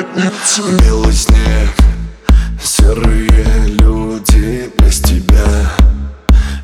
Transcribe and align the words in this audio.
пятница 0.00 0.62
Белый 0.82 1.12
снег, 1.12 1.70
серые 2.62 3.66
люди 3.66 4.70
без 4.78 5.00
тебя. 5.00 5.72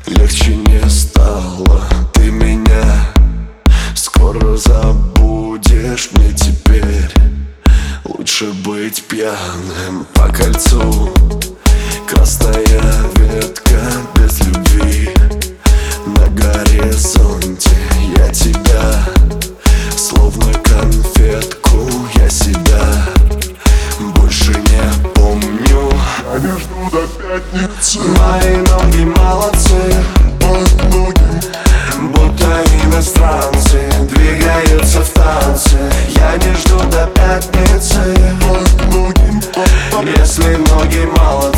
Легче 0.07 0.55
не 0.55 0.89
стало, 0.89 1.83
ты 2.13 2.31
меня 2.31 3.05
Скоро 3.95 4.57
забудешь. 4.57 6.09
Мне 6.13 6.33
теперь 6.33 7.11
Лучше 8.05 8.53
быть 8.65 9.03
пьяным 9.07 10.05
по 10.13 10.29
кольцу. 10.29 11.13
если 40.37 40.55
ноги 40.55 41.05
мало 41.17 41.56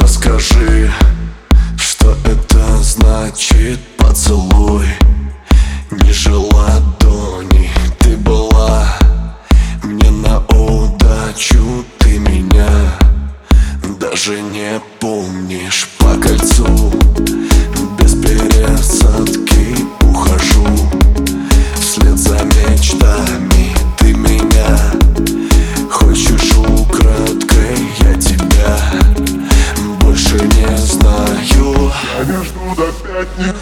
Расскажи, 0.00 0.92
что 1.76 2.16
это 2.24 2.76
значит. 2.82 3.91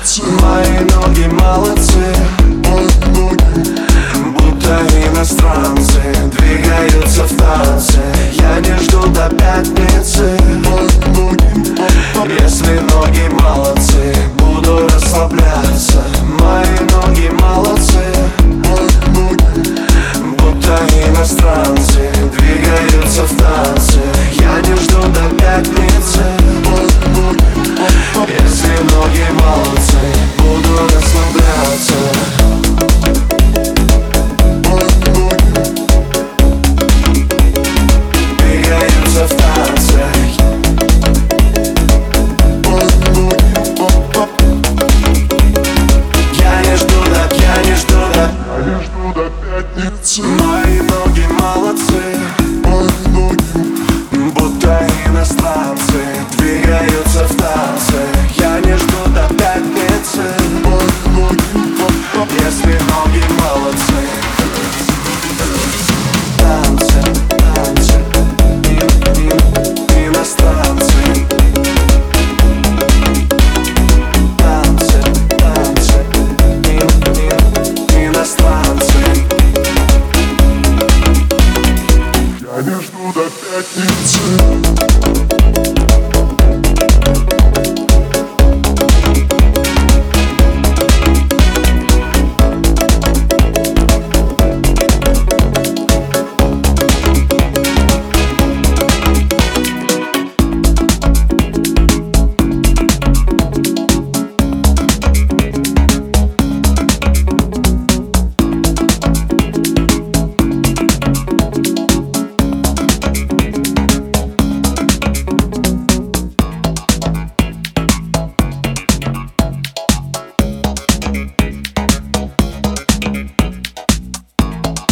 молодцы 0.00 0.22
Мои 0.40 0.80
ноги 0.94 1.26
молодцы. 1.26 2.14
Будто 4.34 4.74
иностранцы 5.06 6.00
Двигаются 6.38 7.24
в 7.24 7.36
танце. 7.36 8.00
Я 8.32 8.60
не 8.60 8.76
жду 8.82 9.06
до 9.08 9.28
пятницы. 9.28 10.38
Если 12.40 12.78
ноги 12.92 13.28
молодцы 13.42 14.14
Буду 14.38 14.88
расслабляться. 14.88 16.02
Мои 16.38 16.79
сердце 50.02 50.22
Мои 50.22 50.80
ноги 50.80 51.26
молодцы 51.40 52.18
Мои 52.64 53.08
ноги, 53.12 53.36
будто 54.34 54.86
иностранцы 55.06 55.89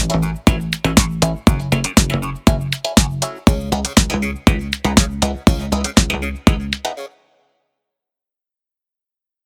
Thank 0.08 0.47